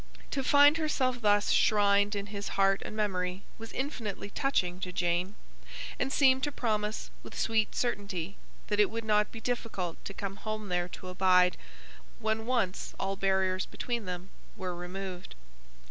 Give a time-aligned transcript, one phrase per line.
[0.31, 5.35] To find herself thus shrined in his heart and memory was infinitely touching to Jane;
[5.99, 8.35] and seemed to promise, with sweet certainty,
[8.65, 11.55] that it would not be difficult to come home there to abide,
[12.17, 15.35] when once all barriers between them were removed.